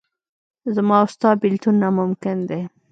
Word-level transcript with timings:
زما 0.75 0.95
او 1.03 1.07
ستا 1.13 1.29
بېلتون 1.41 1.75
ناممکن 1.83 2.37
دی. 2.49 2.61